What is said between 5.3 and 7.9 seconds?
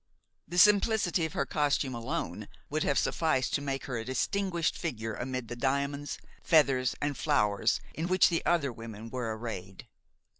the diamonds, feathers and flowers